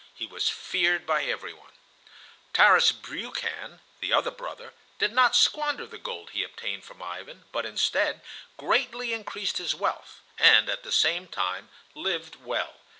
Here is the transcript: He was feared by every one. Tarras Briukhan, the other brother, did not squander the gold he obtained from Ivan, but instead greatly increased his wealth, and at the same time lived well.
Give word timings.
He 0.15 0.25
was 0.25 0.49
feared 0.49 1.05
by 1.05 1.25
every 1.25 1.53
one. 1.53 1.73
Tarras 2.53 2.91
Briukhan, 2.91 3.81
the 3.99 4.11
other 4.11 4.31
brother, 4.31 4.73
did 4.97 5.13
not 5.13 5.35
squander 5.35 5.85
the 5.85 5.99
gold 5.99 6.31
he 6.31 6.41
obtained 6.43 6.83
from 6.85 7.03
Ivan, 7.03 7.45
but 7.51 7.67
instead 7.67 8.21
greatly 8.57 9.13
increased 9.13 9.57
his 9.59 9.75
wealth, 9.75 10.21
and 10.39 10.69
at 10.71 10.81
the 10.81 10.91
same 10.91 11.27
time 11.27 11.69
lived 11.93 12.37
well. 12.37 12.77